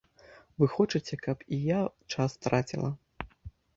Вы 0.61 0.69
хочаце, 0.75 1.19
каб 1.25 1.45
і 1.57 1.59
я 1.75 1.81
час 2.15 2.31
траціла? 2.47 2.91